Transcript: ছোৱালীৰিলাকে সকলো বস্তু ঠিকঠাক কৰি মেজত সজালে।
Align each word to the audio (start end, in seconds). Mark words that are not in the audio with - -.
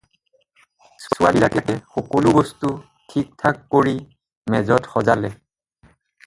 ছোৱালীৰিলাকে 1.01 1.75
সকলো 1.97 2.31
বস্তু 2.37 2.71
ঠিকঠাক 3.13 3.61
কৰি 3.77 3.95
মেজত 4.55 4.91
সজালে। 4.97 5.33